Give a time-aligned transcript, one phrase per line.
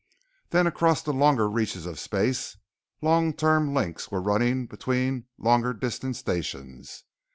[0.49, 2.57] Then across the longer reaches of space,
[3.03, 7.03] long term links were running between longer distance stations.